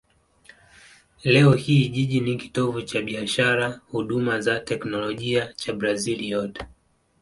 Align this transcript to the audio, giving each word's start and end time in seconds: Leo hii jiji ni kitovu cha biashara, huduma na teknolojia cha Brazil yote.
Leo 1.23 1.53
hii 1.53 1.89
jiji 1.89 2.19
ni 2.19 2.35
kitovu 2.37 2.81
cha 2.81 3.01
biashara, 3.01 3.71
huduma 3.91 4.37
na 4.41 4.59
teknolojia 4.59 5.53
cha 5.53 5.73
Brazil 5.73 6.29
yote. 6.29 6.65